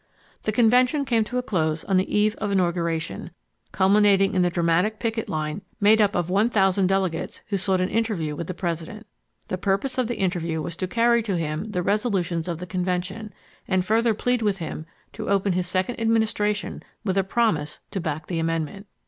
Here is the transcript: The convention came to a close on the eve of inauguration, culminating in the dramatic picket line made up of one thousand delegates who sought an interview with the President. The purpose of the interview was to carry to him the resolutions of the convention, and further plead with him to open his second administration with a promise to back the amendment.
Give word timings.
The 0.41 0.51
convention 0.51 1.05
came 1.05 1.23
to 1.25 1.37
a 1.37 1.43
close 1.43 1.83
on 1.83 1.97
the 1.97 2.11
eve 2.11 2.33
of 2.37 2.51
inauguration, 2.51 3.29
culminating 3.71 4.33
in 4.33 4.41
the 4.41 4.49
dramatic 4.49 4.97
picket 4.97 5.29
line 5.29 5.61
made 5.79 6.01
up 6.01 6.15
of 6.15 6.27
one 6.27 6.49
thousand 6.49 6.87
delegates 6.87 7.41
who 7.49 7.57
sought 7.57 7.81
an 7.81 7.89
interview 7.89 8.35
with 8.35 8.47
the 8.47 8.55
President. 8.55 9.05
The 9.49 9.59
purpose 9.59 9.99
of 9.99 10.07
the 10.07 10.17
interview 10.17 10.59
was 10.59 10.75
to 10.77 10.87
carry 10.87 11.21
to 11.21 11.37
him 11.37 11.69
the 11.69 11.83
resolutions 11.83 12.47
of 12.47 12.57
the 12.57 12.65
convention, 12.65 13.31
and 13.67 13.85
further 13.85 14.15
plead 14.15 14.41
with 14.41 14.57
him 14.57 14.87
to 15.13 15.29
open 15.29 15.53
his 15.53 15.67
second 15.67 15.99
administration 16.01 16.81
with 17.05 17.15
a 17.15 17.23
promise 17.23 17.79
to 17.91 18.01
back 18.01 18.25
the 18.25 18.39
amendment. 18.39 18.87